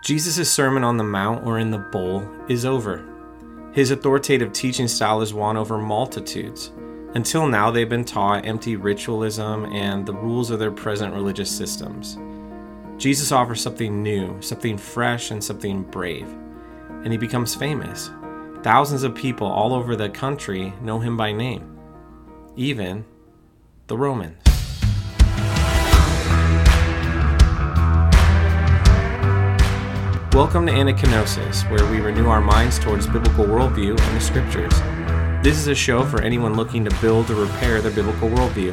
[0.00, 3.04] Jesus' Sermon on the Mount or in the bowl is over.
[3.72, 6.70] His authoritative teaching style has won over multitudes.
[7.14, 12.16] Until now, they've been taught empty ritualism and the rules of their present religious systems.
[12.96, 16.28] Jesus offers something new, something fresh, and something brave,
[16.88, 18.10] and he becomes famous.
[18.62, 21.78] Thousands of people all over the country know him by name,
[22.56, 23.04] even
[23.88, 24.47] the Romans.
[30.38, 34.72] Welcome to Anakinosis, where we renew our minds towards biblical worldview and the scriptures.
[35.42, 38.72] This is a show for anyone looking to build or repair their biblical worldview.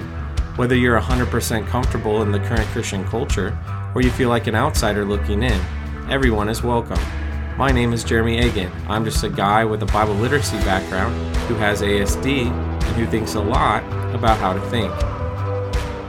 [0.57, 3.57] Whether you're 100% comfortable in the current Christian culture
[3.95, 5.59] or you feel like an outsider looking in,
[6.07, 7.01] everyone is welcome.
[7.57, 8.71] My name is Jeremy Agan.
[8.87, 11.15] I'm just a guy with a Bible literacy background
[11.47, 14.93] who has ASD and who thinks a lot about how to think.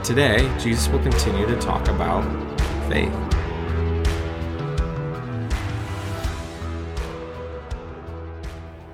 [0.05, 2.21] Today, Jesus will continue to talk about
[2.91, 3.26] faith.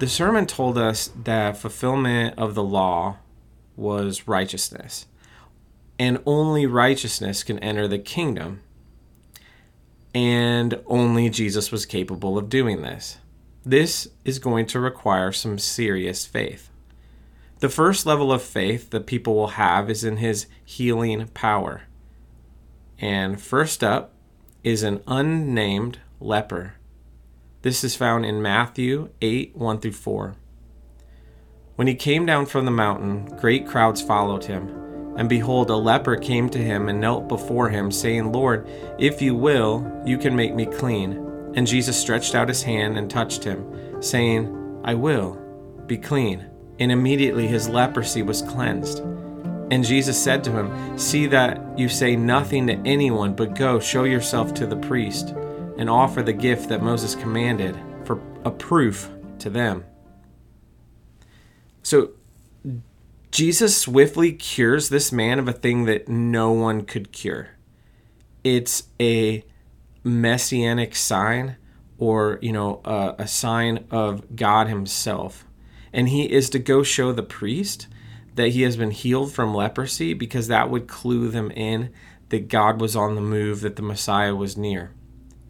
[0.04, 3.20] The sermon told us that fulfillment of the law
[3.78, 5.06] was righteousness,
[5.98, 8.60] and only righteousness can enter the kingdom.
[10.14, 13.20] And only Jesus was capable of doing this.
[13.64, 16.70] This is going to require some serious faith.
[17.60, 21.84] The first level of faith that people will have is in his healing power.
[23.00, 24.12] And first up
[24.66, 26.74] is an unnamed leper.
[27.64, 30.36] This is found in Matthew 8 1 through 4.
[31.78, 34.68] When he came down from the mountain, great crowds followed him.
[35.16, 38.68] And behold, a leper came to him and knelt before him, saying, Lord,
[39.00, 41.14] if you will, you can make me clean.
[41.56, 45.40] And Jesus stretched out his hand and touched him, saying, I will,
[45.88, 46.46] be clean.
[46.80, 49.00] And immediately his leprosy was cleansed.
[49.72, 54.04] And Jesus said to him, See that you say nothing to anyone, but go, show
[54.04, 55.34] yourself to the priest
[55.78, 59.84] and offer the gift that Moses commanded for a proof to them.
[61.82, 62.12] So
[63.32, 67.50] Jesus swiftly cures this man of a thing that no one could cure.
[68.44, 69.44] It's a
[70.04, 71.58] messianic sign
[71.98, 75.46] or, you know, a, a sign of God himself.
[75.92, 77.88] And he is to go show the priest
[78.36, 81.92] that he has been healed from leprosy because that would clue them in
[82.30, 84.92] that God was on the move, that the Messiah was near.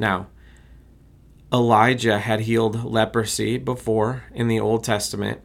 [0.03, 0.28] Now,
[1.53, 5.40] Elijah had healed leprosy before in the Old Testament,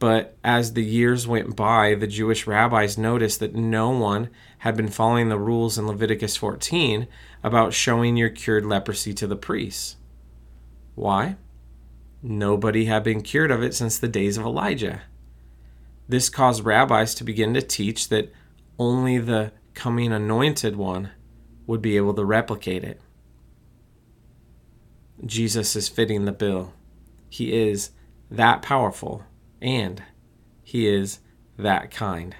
[0.00, 4.88] but as the years went by, the Jewish rabbis noticed that no one had been
[4.88, 7.06] following the rules in Leviticus 14
[7.44, 9.94] about showing your cured leprosy to the priests.
[10.96, 11.36] Why?
[12.20, 15.02] Nobody had been cured of it since the days of Elijah.
[16.08, 18.32] This caused rabbis to begin to teach that
[18.76, 21.10] only the coming anointed one
[21.68, 23.00] would be able to replicate it.
[25.24, 26.72] Jesus is fitting the bill.
[27.28, 27.90] He is
[28.30, 29.24] that powerful
[29.60, 30.02] and
[30.62, 31.20] he is
[31.56, 32.34] that kind.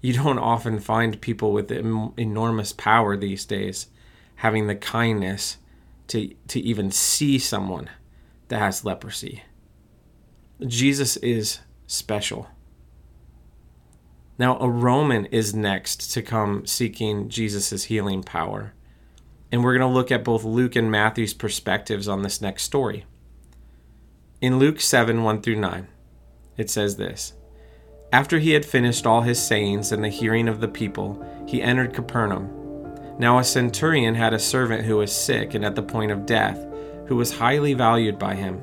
[0.00, 3.88] You don't often find people with enormous power these days
[4.36, 5.58] having the kindness
[6.08, 7.88] to, to even see someone
[8.48, 9.42] that has leprosy.
[10.66, 12.48] Jesus is special.
[14.38, 18.74] Now, a Roman is next to come seeking Jesus' healing power
[19.50, 23.04] and we're going to look at both Luke and Matthew's perspectives on this next story.
[24.40, 25.88] In Luke 7 1 through 9,
[26.56, 27.34] it says this
[28.12, 31.94] After he had finished all his sayings in the hearing of the people, he entered
[31.94, 32.50] Capernaum.
[33.18, 36.58] Now a centurion had a servant who was sick and at the point of death,
[37.06, 38.56] who was highly valued by him.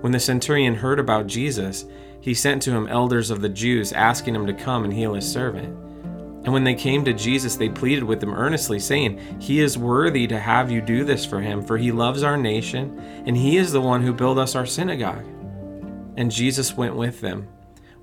[0.00, 1.84] When the centurion heard about Jesus,
[2.20, 5.30] he sent to him elders of the Jews, asking him to come and heal his
[5.30, 5.76] servant.
[6.44, 10.26] And when they came to Jesus, they pleaded with him earnestly, saying, He is worthy
[10.28, 13.72] to have you do this for him, for he loves our nation, and he is
[13.72, 15.24] the one who built us our synagogue.
[16.16, 17.48] And Jesus went with them.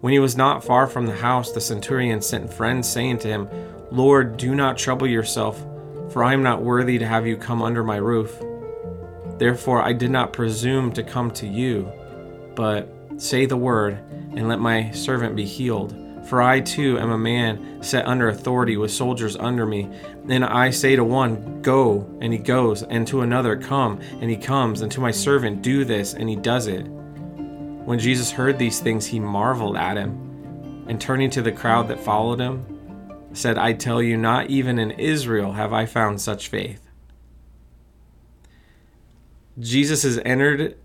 [0.01, 3.49] When he was not far from the house, the centurion sent friends, saying to him,
[3.89, 5.59] Lord, do not trouble yourself,
[6.11, 8.37] for I am not worthy to have you come under my roof.
[9.37, 11.91] Therefore I did not presume to come to you,
[12.55, 13.99] but say the word,
[14.35, 16.04] and let my servant be healed.
[16.25, 19.89] For I too am a man set under authority with soldiers under me.
[20.27, 24.37] And I say to one, Go, and he goes, and to another, Come, and he
[24.37, 26.87] comes, and to my servant, Do this, and he does it.
[26.87, 31.99] When Jesus heard these things, he marveled at him, and turning to the crowd that
[31.99, 32.65] followed him,
[33.33, 36.81] said, I tell you, not even in Israel have I found such faith.
[39.59, 40.75] Jesus has entered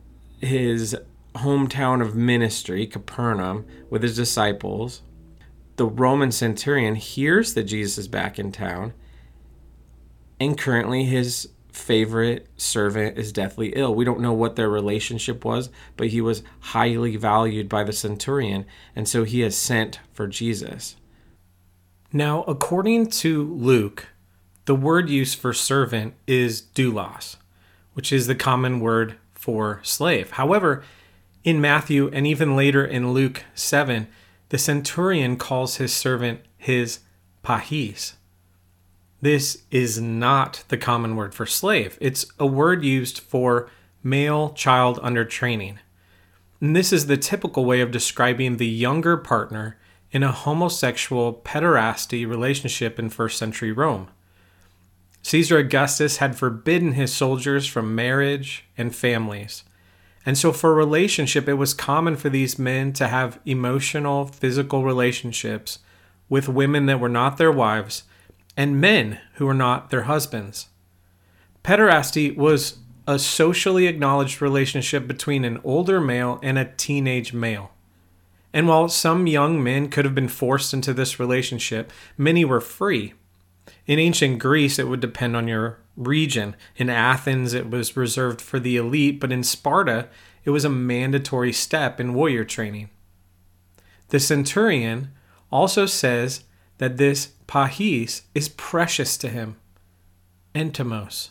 [0.41, 0.97] his
[1.37, 5.01] hometown of ministry, Capernaum, with his disciples
[5.81, 8.93] the Roman centurion hears that Jesus is back in town,
[10.39, 13.95] and currently his favorite servant is deathly ill.
[13.95, 18.67] We don't know what their relationship was, but he was highly valued by the centurion,
[18.95, 20.97] and so he has sent for Jesus.
[22.13, 24.09] Now, according to Luke,
[24.67, 27.37] the word used for servant is doulos,
[27.95, 30.33] which is the common word for slave.
[30.33, 30.85] However,
[31.43, 34.09] in Matthew and even later in Luke 7,
[34.51, 37.01] the centurion calls his servant his
[37.43, 38.15] pais.
[39.23, 41.97] This is not the common word for slave.
[42.01, 43.71] It's a word used for
[44.03, 45.79] male child under training.
[46.61, 49.79] And this is the typical way of describing the younger partner
[50.11, 54.09] in a homosexual pederasty relationship in first century Rome.
[55.23, 59.65] Caesar Augustus had forbidden his soldiers from marriage and families.
[60.31, 65.81] And so, for relationship, it was common for these men to have emotional, physical relationships
[66.29, 68.05] with women that were not their wives
[68.57, 70.69] and men who were not their husbands.
[71.65, 72.79] Pederasty was
[73.09, 77.73] a socially acknowledged relationship between an older male and a teenage male.
[78.53, 83.15] And while some young men could have been forced into this relationship, many were free.
[83.91, 86.55] In ancient Greece, it would depend on your region.
[86.77, 90.09] In Athens, it was reserved for the elite, but in Sparta,
[90.45, 92.91] it was a mandatory step in warrior training.
[94.11, 95.11] The centurion
[95.51, 96.45] also says
[96.79, 99.57] that this pais is precious to him.
[100.55, 101.31] Entimos.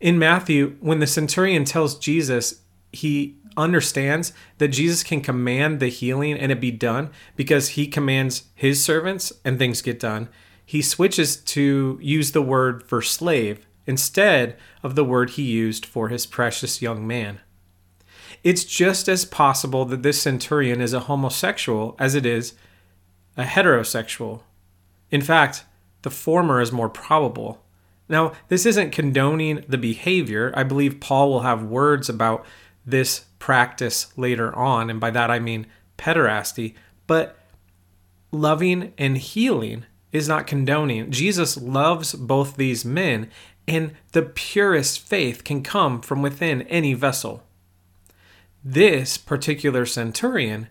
[0.00, 6.38] In Matthew, when the centurion tells Jesus he understands that Jesus can command the healing
[6.38, 10.30] and it be done because he commands his servants and things get done,
[10.64, 16.08] he switches to use the word for slave instead of the word he used for
[16.08, 17.40] his precious young man.
[18.42, 22.54] It's just as possible that this centurion is a homosexual as it is
[23.36, 24.42] a heterosexual.
[25.10, 25.64] In fact,
[26.02, 27.64] the former is more probable.
[28.08, 30.52] Now, this isn't condoning the behavior.
[30.54, 32.44] I believe Paul will have words about
[32.84, 35.66] this practice later on, and by that I mean
[35.96, 36.74] pederasty,
[37.06, 37.38] but
[38.30, 41.10] loving and healing is not condoning.
[41.10, 43.28] Jesus loves both these men,
[43.66, 47.42] and the purest faith can come from within any vessel.
[48.64, 50.68] This particular centurion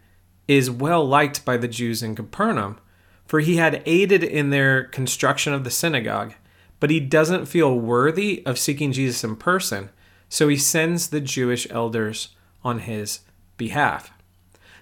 [0.48, 2.80] is well liked by the Jews in Capernaum,
[3.26, 6.34] for he had aided in their construction of the synagogue,
[6.80, 9.90] but he doesn't feel worthy of seeking Jesus in person,
[10.30, 12.30] so he sends the Jewish elders
[12.64, 13.20] on his
[13.58, 14.12] behalf.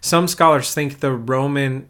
[0.01, 1.89] Some scholars think the Roman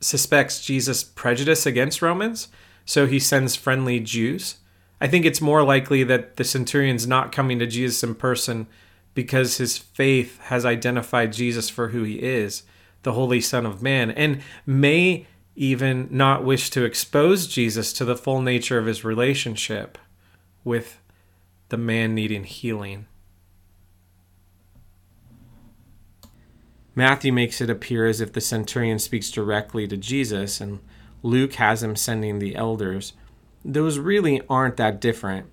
[0.00, 2.48] suspects Jesus' prejudice against Romans,
[2.84, 4.56] so he sends friendly Jews.
[5.00, 8.66] I think it's more likely that the centurion's not coming to Jesus in person
[9.14, 12.62] because his faith has identified Jesus for who he is,
[13.02, 15.26] the Holy Son of Man, and may
[15.56, 19.98] even not wish to expose Jesus to the full nature of his relationship
[20.64, 21.00] with
[21.68, 23.06] the man needing healing.
[26.94, 30.80] Matthew makes it appear as if the centurion speaks directly to Jesus, and
[31.22, 33.12] Luke has him sending the elders.
[33.64, 35.46] Those really aren't that different.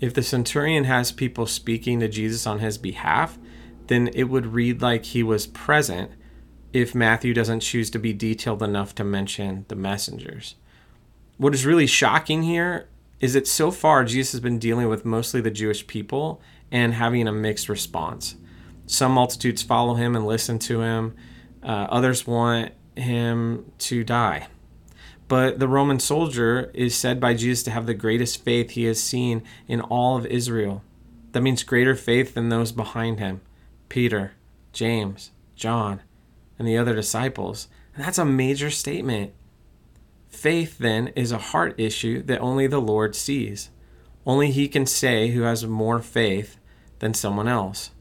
[0.00, 3.38] If the centurion has people speaking to Jesus on his behalf,
[3.88, 6.12] then it would read like he was present
[6.72, 10.54] if Matthew doesn't choose to be detailed enough to mention the messengers.
[11.36, 12.88] What is really shocking here
[13.20, 17.26] is that so far Jesus has been dealing with mostly the Jewish people and having
[17.26, 18.36] a mixed response.
[18.90, 21.14] Some multitudes follow him and listen to him,
[21.62, 24.48] uh, others want him to die.
[25.28, 29.00] But the Roman soldier is said by Jesus to have the greatest faith he has
[29.00, 30.82] seen in all of Israel.
[31.30, 33.42] That means greater faith than those behind him
[33.88, 34.32] Peter,
[34.72, 36.02] James, John,
[36.58, 37.68] and the other disciples.
[37.94, 39.32] And that's a major statement.
[40.26, 43.70] Faith, then, is a heart issue that only the Lord sees.
[44.26, 46.56] Only He can say who has more faith
[46.98, 47.92] than someone else.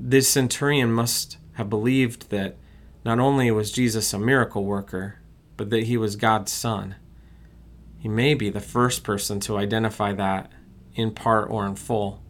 [0.00, 2.56] This centurion must have believed that
[3.04, 5.18] not only was Jesus a miracle worker,
[5.56, 6.94] but that he was God's son.
[7.98, 10.52] He may be the first person to identify that
[10.94, 12.22] in part or in full.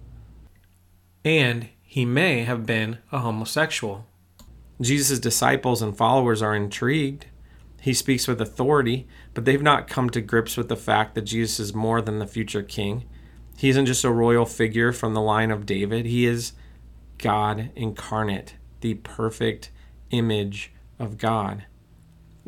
[1.25, 4.07] And he may have been a homosexual.
[4.81, 7.27] Jesus' disciples and followers are intrigued.
[7.81, 11.61] He speaks with authority, but they've not come to grips with the fact that Jesus
[11.61, 13.05] is more than the future king.
[13.57, 16.53] He isn't just a royal figure from the line of David, he is
[17.19, 19.71] God incarnate, the perfect
[20.11, 21.65] image of God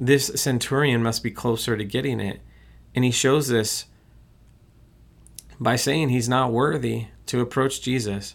[0.01, 2.41] this centurion must be closer to getting it.
[2.95, 3.85] And he shows this
[5.61, 8.35] by saying he's not worthy to approach Jesus.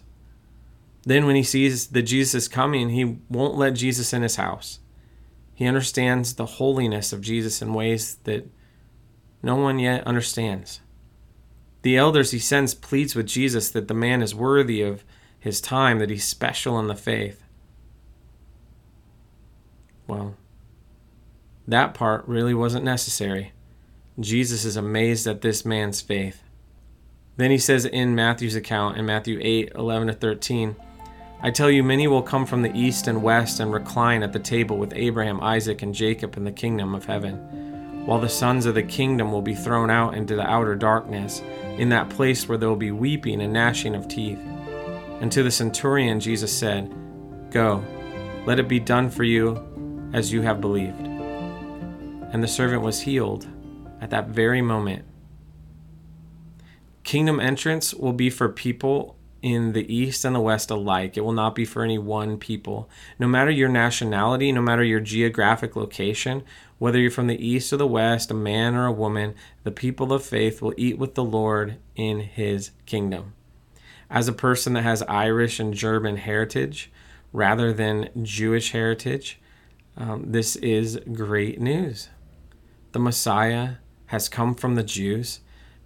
[1.03, 4.79] Then, when he sees that Jesus is coming, he won't let Jesus in his house.
[5.55, 8.47] He understands the holiness of Jesus in ways that
[9.41, 10.81] no one yet understands.
[11.81, 15.03] The elders he sends pleads with Jesus that the man is worthy of
[15.45, 17.43] his time, that he's special in the faith.
[20.07, 20.35] Well,
[21.67, 23.51] that part really wasn't necessary.
[24.19, 26.41] Jesus is amazed at this man's faith.
[27.37, 30.75] Then he says in Matthew's account, in Matthew 8 11 to 13,
[31.43, 34.39] I tell you, many will come from the east and west and recline at the
[34.39, 38.73] table with Abraham, Isaac, and Jacob in the kingdom of heaven, while the sons of
[38.73, 41.43] the kingdom will be thrown out into the outer darkness,
[41.77, 44.39] in that place where there will be weeping and gnashing of teeth.
[45.21, 46.93] And to the centurion, Jesus said,
[47.51, 47.83] Go,
[48.45, 50.99] let it be done for you as you have believed.
[50.99, 53.47] And the servant was healed
[54.01, 55.05] at that very moment.
[57.03, 61.15] Kingdom entrance will be for people in the East and the West alike.
[61.15, 62.89] It will not be for any one people.
[63.19, 66.43] No matter your nationality, no matter your geographic location,
[66.79, 70.11] whether you're from the East or the West, a man or a woman, the people
[70.11, 73.33] of faith will eat with the Lord in his kingdom.
[74.09, 76.91] As a person that has Irish and German heritage
[77.33, 79.39] rather than Jewish heritage,
[79.97, 82.09] um, this is great news.
[82.91, 83.75] The Messiah
[84.07, 85.39] has come from the Jews,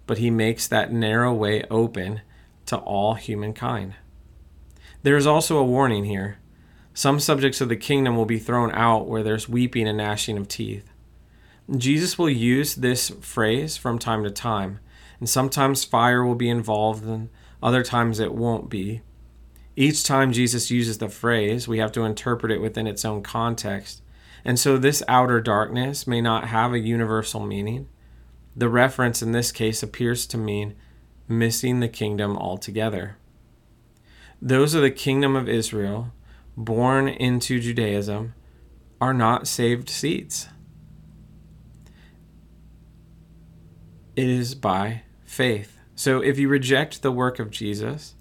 [0.06, 2.20] but he makes that narrow way open
[2.66, 3.94] to all humankind.
[5.02, 6.38] There is also a warning here.
[6.92, 10.48] Some subjects of the kingdom will be thrown out where there's weeping and gnashing of
[10.48, 10.90] teeth.
[11.76, 14.80] Jesus will use this phrase from time to time,
[15.20, 17.28] and sometimes fire will be involved, and
[17.62, 19.02] other times it won't be.
[19.76, 24.02] Each time Jesus uses the phrase, we have to interpret it within its own context.
[24.44, 27.88] And so this outer darkness may not have a universal meaning.
[28.56, 30.74] The reference in this case appears to mean
[31.28, 33.16] missing the kingdom altogether.
[34.42, 36.12] Those of the kingdom of Israel,
[36.56, 38.34] born into Judaism,
[39.00, 40.48] are not saved seeds.
[44.16, 45.79] It is by faith.
[46.00, 48.14] So if you reject the work of Jesus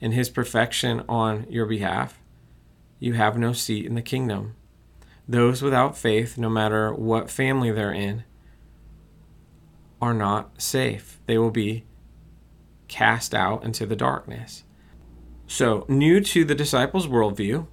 [0.00, 2.20] and his perfection on your behalf,
[3.00, 4.54] you have no seat in the kingdom.
[5.26, 8.22] Those without faith, no matter what family they're in,
[10.00, 11.18] are not safe.
[11.26, 11.86] They will be
[12.86, 14.62] cast out into the darkness.
[15.48, 17.66] So, new to the disciples' worldview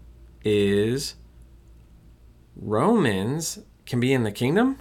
[0.43, 1.17] is
[2.55, 4.79] Romans can be in the kingdom?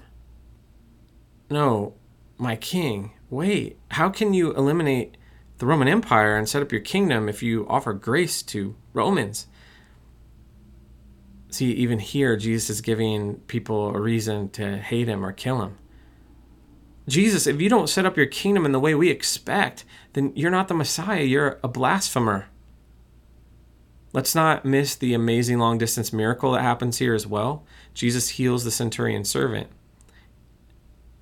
[1.50, 1.96] No,
[2.38, 3.12] my king.
[3.30, 5.16] Wait, how can you eliminate
[5.58, 9.46] the Roman Empire and set up your kingdom if you offer grace to Romans?
[11.48, 15.78] See, even here, Jesus is giving people a reason to hate him or kill him.
[17.08, 20.50] Jesus, if you don't set up your kingdom in the way we expect, then you're
[20.50, 21.22] not the Messiah.
[21.22, 22.48] You're a blasphemer.
[24.12, 27.64] Let's not miss the amazing long distance miracle that happens here as well.
[27.94, 29.68] Jesus heals the centurion servant.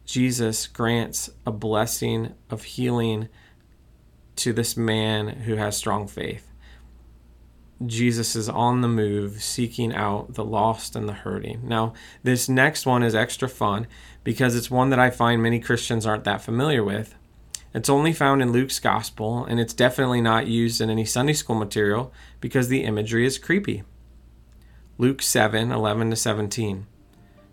[0.08, 3.28] Jesus grants a blessing of healing
[4.36, 6.50] to this man who has strong faith.
[7.84, 11.60] Jesus is on the move, seeking out the lost and the hurting.
[11.62, 13.86] Now, this next one is extra fun
[14.24, 17.14] because it's one that I find many Christians aren't that familiar with.
[17.74, 21.54] It's only found in Luke's gospel, and it's definitely not used in any Sunday school
[21.54, 23.82] material because the imagery is creepy.
[24.96, 26.86] Luke 7 11 to 17.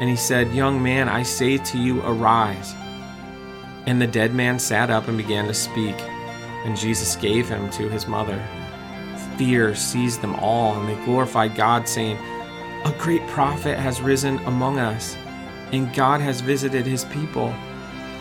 [0.00, 2.74] And he said, Young man, I say to you, arise.
[3.86, 5.94] And the dead man sat up and began to speak,
[6.64, 8.42] and Jesus gave him to his mother.
[9.36, 12.18] Fear seized them all, and they glorified God, saying,
[12.82, 15.14] a great prophet has risen among us,
[15.70, 17.48] and God has visited his people.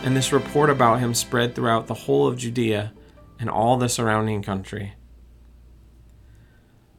[0.03, 2.91] And this report about him spread throughout the whole of Judea
[3.39, 4.95] and all the surrounding country.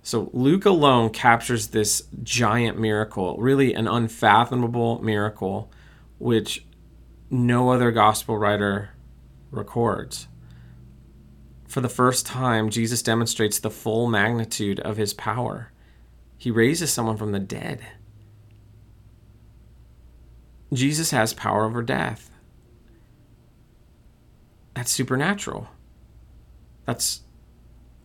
[0.02, 5.70] So Luke alone captures this giant miracle, really an unfathomable miracle,
[6.18, 6.64] which
[7.28, 8.90] no other gospel writer
[9.50, 10.26] records.
[11.68, 15.70] For the first time, Jesus demonstrates the full magnitude of his power.
[16.36, 17.80] He raises someone from the dead.
[20.72, 22.30] Jesus has power over death.
[24.74, 25.68] That's supernatural.
[26.86, 27.20] That's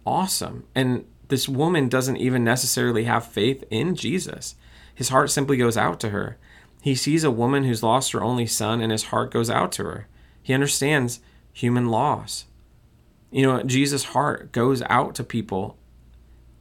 [0.05, 0.65] awesome.
[0.75, 4.55] And this woman doesn't even necessarily have faith in Jesus.
[4.93, 6.37] His heart simply goes out to her.
[6.81, 9.83] He sees a woman who's lost her only son, and his heart goes out to
[9.83, 10.07] her.
[10.41, 11.19] He understands
[11.51, 12.45] human loss.
[13.31, 15.77] You know, Jesus' heart goes out to people,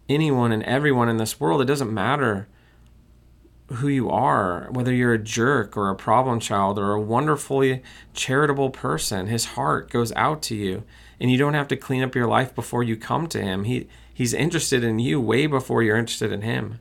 [0.08, 1.60] anyone and everyone in this world.
[1.60, 2.48] It doesn't matter
[3.74, 8.70] who you are, whether you're a jerk or a problem child or a wonderfully charitable
[8.70, 9.26] person.
[9.26, 10.84] His heart goes out to you,
[11.20, 13.64] and you don't have to clean up your life before you come to him.
[13.64, 16.78] He he's interested in you way before you're interested in him.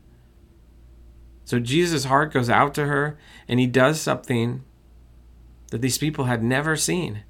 [1.44, 4.64] So Jesus' heart goes out to her, and he does something
[5.72, 7.24] that these people had never seen.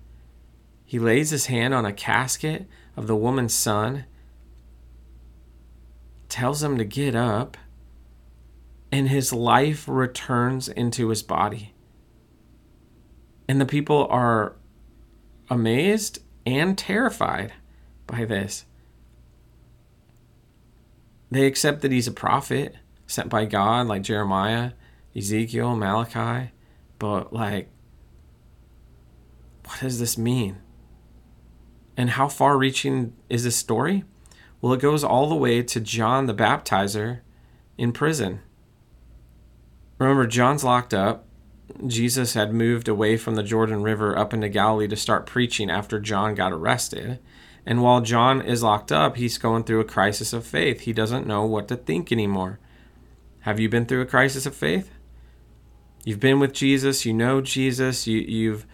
[0.85, 4.05] He lays his hand on a casket of the woman's son,
[6.29, 7.57] tells him to get up,
[8.91, 11.73] and his life returns into his body.
[13.47, 14.55] And the people are
[15.49, 17.53] amazed and terrified
[18.05, 18.65] by this.
[21.33, 22.75] They accept that he's a prophet
[23.07, 24.73] sent by God, like Jeremiah,
[25.15, 26.51] Ezekiel, Malachi,
[26.99, 27.69] but like,
[29.65, 30.57] what does this mean?
[31.97, 34.03] And how far reaching is this story?
[34.61, 37.21] Well, it goes all the way to John the Baptizer
[37.79, 38.41] in prison.
[39.97, 41.25] Remember, John's locked up.
[41.87, 45.99] Jesus had moved away from the Jordan River up into Galilee to start preaching after
[45.99, 47.17] John got arrested.
[47.65, 50.81] And while John is locked up, he's going through a crisis of faith.
[50.81, 52.59] He doesn't know what to think anymore.
[53.41, 54.91] Have you been through a crisis of faith?
[56.05, 58.65] You've been with Jesus, you know Jesus, you, you've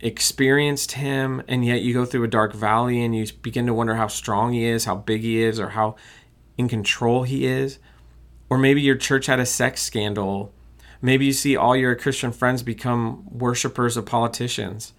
[0.00, 3.96] experienced him, and yet you go through a dark valley and you begin to wonder
[3.96, 5.96] how strong he is, how big he is, or how
[6.56, 7.78] in control he is.
[8.48, 10.52] Or maybe your church had a sex scandal.
[11.02, 14.94] Maybe you see all your Christian friends become worshipers of politicians.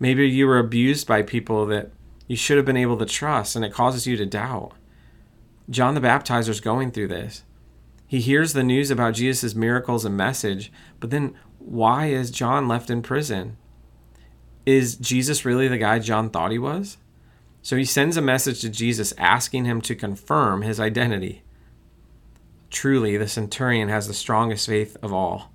[0.00, 1.92] Maybe you were abused by people that
[2.26, 4.72] you should have been able to trust, and it causes you to doubt.
[5.68, 7.42] John the Baptizer is going through this.
[8.06, 12.90] He hears the news about Jesus' miracles and message, but then why is John left
[12.90, 13.56] in prison?
[14.64, 16.98] Is Jesus really the guy John thought he was?
[17.62, 21.42] So he sends a message to Jesus asking him to confirm his identity.
[22.70, 25.52] Truly, the centurion has the strongest faith of all,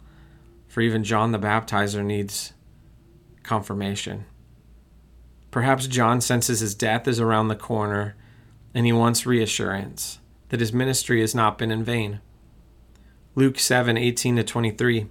[0.67, 2.53] for even John the Baptizer needs
[3.43, 4.25] confirmation.
[5.51, 8.15] Perhaps John senses his death is around the corner
[8.73, 12.21] and he wants reassurance that his ministry has not been in vain.
[13.35, 15.07] Luke 7 18 to 23.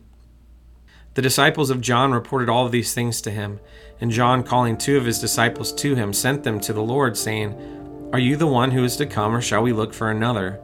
[1.14, 3.58] The disciples of John reported all of these things to him,
[4.00, 8.10] and John, calling two of his disciples to him, sent them to the Lord, saying,
[8.12, 10.60] Are you the one who is to come, or shall we look for another?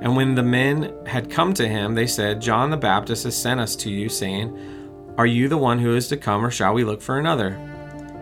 [0.00, 3.60] And when the men had come to him, they said, John the Baptist has sent
[3.60, 6.84] us to you, saying, Are you the one who is to come, or shall we
[6.84, 7.58] look for another?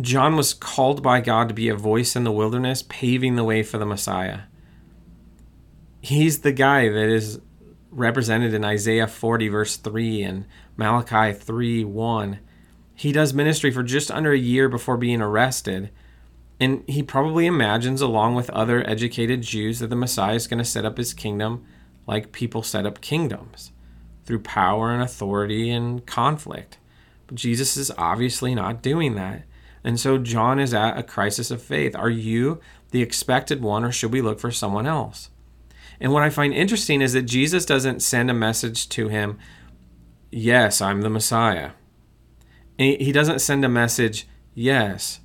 [0.00, 3.62] John was called by God to be a voice in the wilderness, paving the way
[3.62, 4.40] for the Messiah.
[6.00, 7.40] He's the guy that is
[7.90, 10.44] represented in Isaiah 40, verse 3, and
[10.76, 12.38] Malachi 3, 1.
[12.94, 15.90] He does ministry for just under a year before being arrested.
[16.60, 20.64] And he probably imagines, along with other educated Jews, that the Messiah is going to
[20.64, 21.64] set up his kingdom
[22.06, 23.72] like people set up kingdoms
[24.24, 26.78] through power and authority and conflict.
[27.26, 29.44] But Jesus is obviously not doing that.
[29.86, 31.94] And so John is at a crisis of faith.
[31.94, 35.30] Are you the expected one, or should we look for someone else?
[36.00, 39.38] And what I find interesting is that Jesus doesn't send a message to him,
[40.32, 41.70] Yes, I'm the Messiah.
[42.76, 45.20] He doesn't send a message, Yes,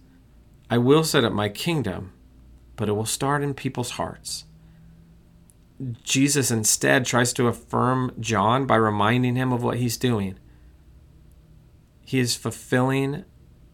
[0.69, 2.13] I will set up my kingdom,
[2.75, 4.45] but it will start in people's hearts.
[6.03, 10.37] Jesus instead tries to affirm John by reminding him of what he's doing.
[12.05, 13.25] He is fulfilling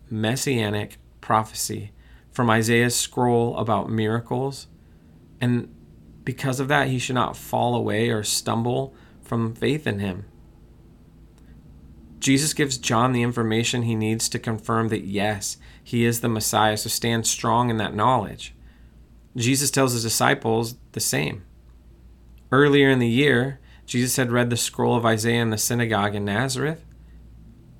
[0.09, 1.91] messianic prophecy
[2.31, 4.67] from Isaiah's scroll about miracles.
[5.41, 5.73] And
[6.23, 10.25] because of that, he should not fall away or stumble from faith in him.
[12.19, 16.77] Jesus gives John the information he needs to confirm that yes, he is the Messiah,
[16.77, 18.53] so stand strong in that knowledge.
[19.35, 21.43] Jesus tells his disciples the same.
[22.51, 26.25] Earlier in the year, Jesus had read the scroll of Isaiah in the synagogue in
[26.25, 26.83] Nazareth.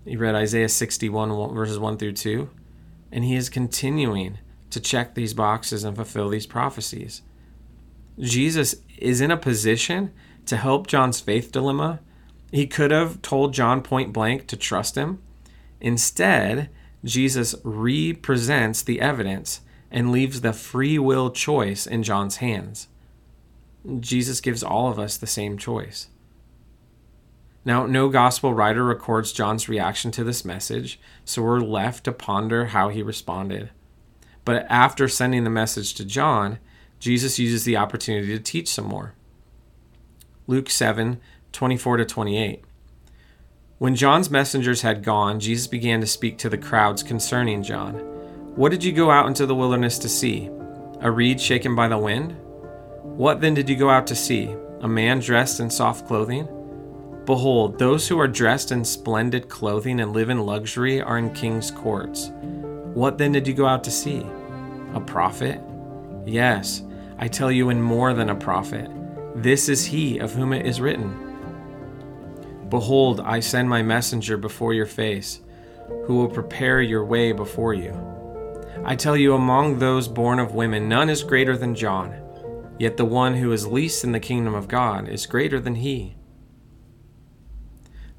[0.07, 2.49] He read Isaiah 61, verses 1 through 2,
[3.11, 4.37] and he is continuing
[4.69, 7.23] to check these boxes and fulfill these prophecies.
[8.17, 10.13] Jesus is in a position
[10.45, 11.99] to help John's faith dilemma.
[12.51, 15.21] He could have told John point blank to trust him.
[15.81, 16.69] Instead,
[17.03, 19.59] Jesus represents the evidence
[19.91, 22.87] and leaves the free will choice in John's hands.
[23.99, 26.07] Jesus gives all of us the same choice.
[27.67, 32.67] Now, no gospel writer records John's reaction to this message, so we're left to ponder
[32.67, 33.71] how he responded.
[34.45, 36.60] But after sending the message to John,
[36.99, 39.15] Jesus uses the opportunity to teach some more.
[40.47, 41.19] Luke 7
[41.51, 42.63] 24 to 28.
[43.80, 47.95] When John's messengers had gone, Jesus began to speak to the crowds concerning John.
[48.56, 50.49] What did you go out into the wilderness to see?
[51.01, 52.34] A reed shaken by the wind?
[53.01, 54.56] What then did you go out to see?
[54.80, 56.47] A man dressed in soft clothing?
[57.27, 61.69] Behold, those who are dressed in splendid clothing and live in luxury are in king's
[61.69, 62.31] courts.
[62.93, 64.25] What then did you go out to see?
[64.93, 65.61] A prophet?
[66.25, 66.83] Yes,
[67.19, 68.89] I tell you, in more than a prophet.
[69.35, 71.25] This is he of whom it is written.
[72.69, 75.41] Behold, I send my messenger before your face,
[76.05, 77.93] who will prepare your way before you.
[78.85, 82.15] I tell you, among those born of women, none is greater than John,
[82.79, 86.16] yet the one who is least in the kingdom of God is greater than he.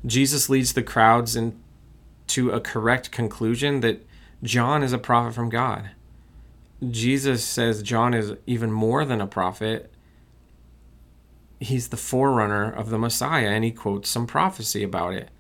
[0.07, 4.07] Jesus leads the crowds into a correct conclusion that
[4.43, 5.91] John is a prophet from God.
[6.89, 9.93] Jesus says John is even more than a prophet
[11.61, 15.31] he's the forerunner of the Messiah, and he quotes some prophecy about it.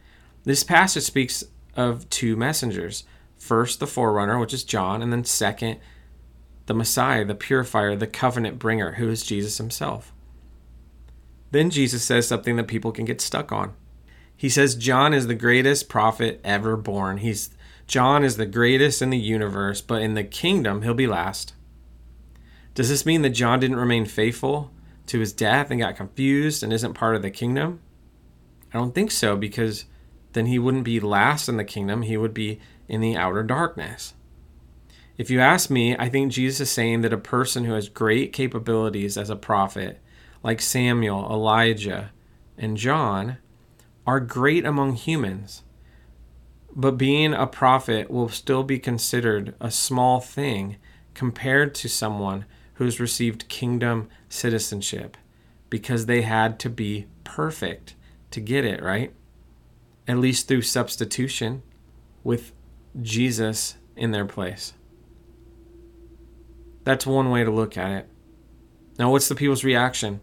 [0.44, 1.44] This passage speaks
[1.74, 3.04] of two messengers
[3.36, 5.78] first, the forerunner, which is John, and then second,
[6.66, 10.12] the Messiah, the purifier, the covenant bringer, who is Jesus himself.
[11.50, 13.74] Then Jesus says something that people can get stuck on.
[14.38, 17.18] He says John is the greatest prophet ever born.
[17.18, 17.50] He's
[17.86, 21.52] John is the greatest in the universe, but in the kingdom he'll be last.
[22.74, 24.70] Does this mean that John didn't remain faithful?
[25.08, 27.80] to his death and got confused and isn't part of the kingdom?
[28.72, 29.86] I don't think so because
[30.32, 34.14] then he wouldn't be last in the kingdom, he would be in the outer darkness.
[35.16, 38.32] If you ask me, I think Jesus is saying that a person who has great
[38.32, 40.00] capabilities as a prophet,
[40.42, 42.12] like Samuel, Elijah,
[42.56, 43.38] and John,
[44.08, 45.64] are great among humans.
[46.74, 50.76] But being a prophet will still be considered a small thing
[51.12, 55.18] compared to someone who's received kingdom citizenship
[55.68, 57.96] because they had to be perfect
[58.30, 59.12] to get it, right?
[60.06, 61.62] At least through substitution
[62.24, 62.54] with
[63.02, 64.72] Jesus in their place.
[66.84, 68.08] That's one way to look at it.
[68.98, 70.20] Now, what's the people's reaction?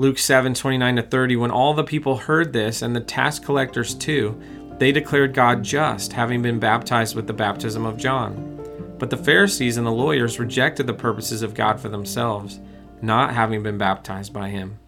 [0.00, 1.36] Luke 7 29 to 30.
[1.36, 4.40] When all the people heard this, and the tax collectors too,
[4.78, 8.96] they declared God just, having been baptized with the baptism of John.
[8.98, 12.60] But the Pharisees and the lawyers rejected the purposes of God for themselves,
[13.02, 14.78] not having been baptized by him.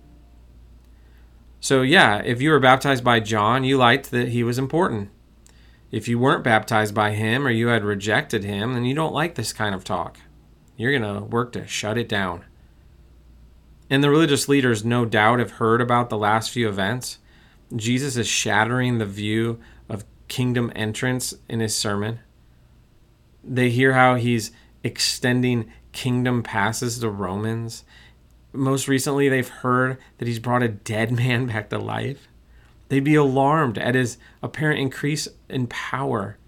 [1.61, 5.11] So, yeah, if you were baptized by John, you liked that he was important.
[5.91, 9.35] If you weren't baptized by him or you had rejected him, then you don't like
[9.35, 10.17] this kind of talk.
[10.79, 12.47] You're going to work to shut it down.
[13.93, 17.19] And the religious leaders, no doubt, have heard about the last few events.
[17.77, 22.21] Jesus is shattering the view of kingdom entrance in his sermon.
[23.45, 24.51] They hear how he's
[24.83, 27.85] extending kingdom passes to Romans.
[28.55, 32.29] Most recently, they've heard that he's brought a dead man back to life.
[32.89, 36.39] They'd be alarmed at his apparent increase in power.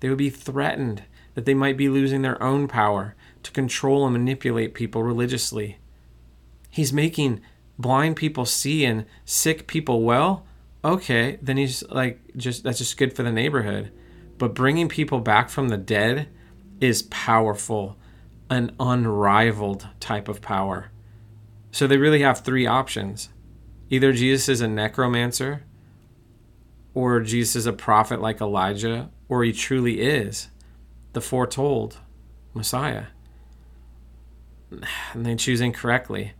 [0.00, 1.04] They would be threatened
[1.36, 5.78] that they might be losing their own power to control and manipulate people religiously.
[6.70, 7.40] He's making
[7.78, 10.46] blind people see and sick people well.
[10.84, 13.92] Okay, then he's like, just that's just good for the neighborhood.
[14.38, 16.28] But bringing people back from the dead
[16.80, 17.96] is powerful,
[18.48, 20.90] an unrivaled type of power.
[21.72, 23.30] So they really have three options.
[23.90, 25.64] Either Jesus is a necromancer,
[26.94, 30.48] or Jesus is a prophet like Elijah, or he truly is
[31.12, 31.98] the foretold
[32.54, 33.06] Messiah.
[35.14, 36.32] And they choose incorrectly.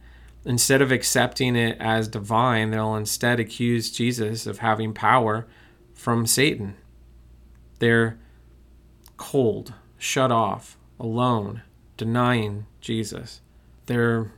[0.45, 5.47] Instead of accepting it as divine, they'll instead accuse Jesus of having power
[5.93, 6.75] from Satan.
[7.81, 8.19] They're
[9.17, 11.63] cold shut off, alone,
[11.97, 13.41] denying Jesus.
[13.87, 14.33] They're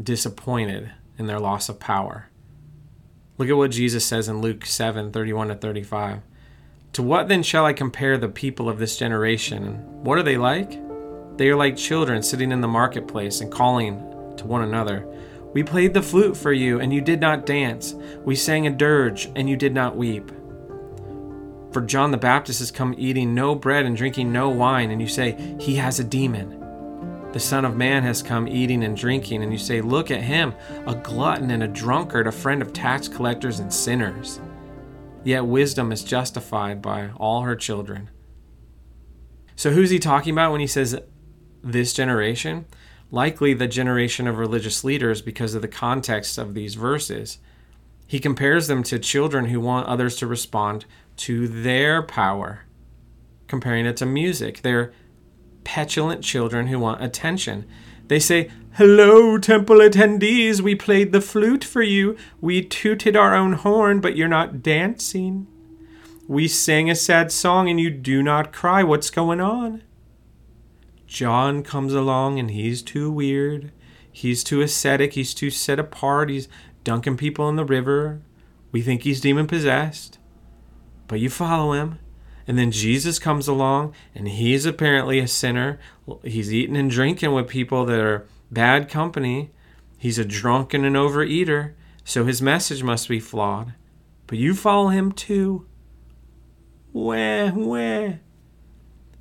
[0.00, 2.28] disappointed in their loss of power.
[3.36, 6.20] Look at what Jesus says in Luke 7 31 to 35.
[6.94, 9.76] To what then shall I compare the people of this generation?
[10.04, 10.80] What are they like?
[11.38, 13.98] They are like children sitting in the marketplace and calling
[14.36, 15.06] to one another.
[15.52, 17.94] We played the flute for you, and you did not dance.
[18.24, 20.30] We sang a dirge, and you did not weep.
[21.72, 25.08] For John the Baptist has come eating no bread and drinking no wine, and you
[25.08, 26.58] say, He has a demon.
[27.32, 30.54] The Son of Man has come eating and drinking, and you say, Look at him,
[30.86, 34.40] a glutton and a drunkard, a friend of tax collectors and sinners.
[35.24, 38.10] Yet wisdom is justified by all her children.
[39.56, 40.98] So, who's he talking about when he says
[41.62, 42.66] this generation?
[43.12, 47.38] Likely the generation of religious leaders because of the context of these verses.
[48.06, 50.86] He compares them to children who want others to respond
[51.18, 52.64] to their power,
[53.46, 54.62] comparing it to music.
[54.62, 54.92] They're
[55.62, 57.66] petulant children who want attention.
[58.08, 62.16] They say, Hello, temple attendees, we played the flute for you.
[62.40, 65.46] We tooted our own horn, but you're not dancing.
[66.26, 68.82] We sang a sad song and you do not cry.
[68.82, 69.82] What's going on?
[71.12, 73.70] John comes along and he's too weird.
[74.10, 75.12] He's too ascetic.
[75.12, 76.30] He's too set apart.
[76.30, 76.48] He's
[76.84, 78.22] dunking people in the river.
[78.72, 80.18] We think he's demon possessed.
[81.08, 81.98] But you follow him.
[82.48, 85.78] And then Jesus comes along and he's apparently a sinner.
[86.24, 89.50] He's eating and drinking with people that are bad company.
[89.98, 91.74] He's a drunken and overeater.
[92.04, 93.74] So his message must be flawed.
[94.26, 95.66] But you follow him too.
[96.94, 98.12] Wah, wah.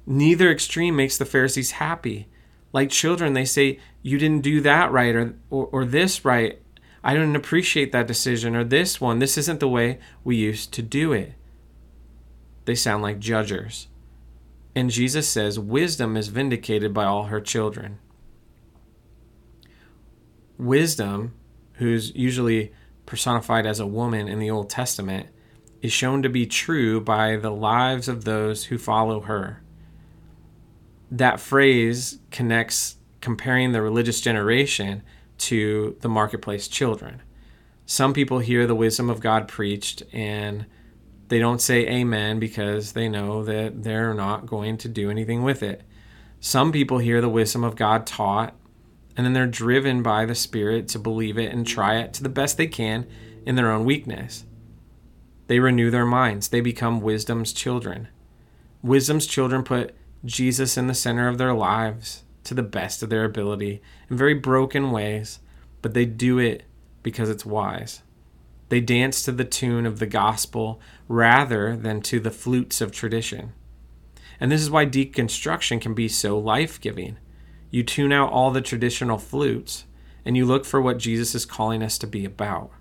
[0.06, 2.28] Neither extreme makes the Pharisees happy.
[2.74, 6.62] Like children, they say, You didn't do that right or, or, or this right.
[7.04, 9.20] I didn't appreciate that decision or this one.
[9.20, 11.34] This isn't the way we used to do it.
[12.66, 13.88] They sound like judgers.
[14.76, 18.00] And Jesus says, Wisdom is vindicated by all her children.
[20.58, 21.34] Wisdom,
[21.74, 22.72] who's usually
[23.06, 25.28] personified as a woman in the Old Testament,
[25.82, 29.62] is shown to be true by the lives of those who follow her
[31.12, 35.04] that phrase connects comparing the religious generation
[35.38, 37.22] to the marketplace children.
[37.86, 40.66] Some people hear the wisdom of God preached and
[41.28, 45.62] they don't say amen because they know that they're not going to do anything with
[45.62, 45.84] it.
[46.40, 48.56] Some people hear the wisdom of God taught
[49.18, 52.30] and then they're driven by the Spirit to believe it and try it to the
[52.30, 53.06] best they can
[53.46, 54.46] in their own weakness.
[55.48, 58.08] They renew their minds, they become wisdom's children.
[58.82, 59.94] Wisdom's children put
[60.24, 64.34] Jesus in the center of their lives to the best of their ability in very
[64.34, 65.40] broken ways,
[65.82, 66.64] but they do it
[67.04, 68.02] because it's wise.
[68.70, 73.54] They dance to the tune of the gospel rather than to the flutes of tradition.
[74.40, 77.18] And this is why deconstruction can be so life giving.
[77.70, 79.86] You tune out all the traditional flutes
[80.24, 82.72] and you look for what Jesus is calling us to be about.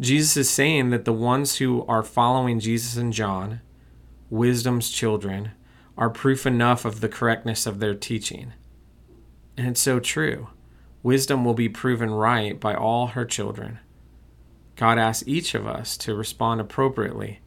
[0.00, 3.60] Jesus is saying that the ones who are following Jesus and John,
[4.28, 5.52] wisdom's children,
[5.96, 8.52] are proof enough of the correctness of their teaching.
[9.56, 10.48] And it's so true.
[11.02, 13.78] Wisdom will be proven right by all her children.
[14.76, 17.40] God asks each of us to respond appropriately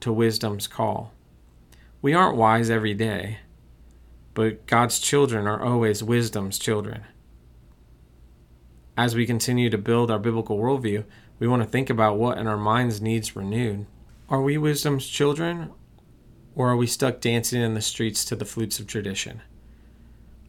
[0.00, 1.12] to wisdom's call.
[2.00, 3.38] We aren't wise every day,
[4.34, 7.04] but God's children are always wisdom's children.
[8.96, 11.04] As we continue to build our biblical worldview,
[11.38, 13.86] we want to think about what in our minds needs renewed.
[14.28, 15.70] Are we wisdom's children
[16.56, 19.42] or are we stuck dancing in the streets to the flutes of tradition?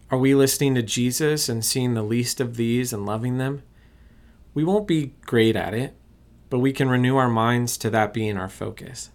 [0.10, 3.62] Are we listening to Jesus and seeing the least of these and loving them?
[4.54, 5.96] We won't be great at it,
[6.50, 9.12] but we can renew our minds to that being our focus.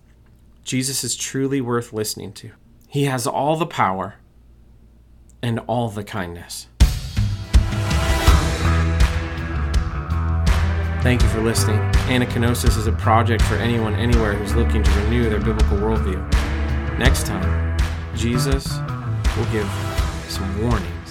[0.64, 2.50] Jesus is truly worth listening to.
[2.86, 4.16] He has all the power
[5.42, 6.68] and all the kindness.
[11.02, 11.78] Thank you for listening.
[12.06, 16.41] Anakinosis is a project for anyone anywhere who's looking to renew their biblical worldview.
[17.02, 17.76] Next time,
[18.14, 18.78] Jesus
[19.36, 19.68] will give
[20.28, 21.01] some warning